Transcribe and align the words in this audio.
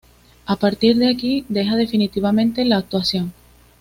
A 0.47 0.55
partir 0.55 0.97
de 0.97 1.11
aquí 1.11 1.45
deja 1.47 1.75
definitivamente 1.75 2.65
la 2.65 2.77
actuación. 2.77 3.33